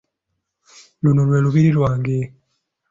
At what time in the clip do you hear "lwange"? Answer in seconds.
1.77-2.17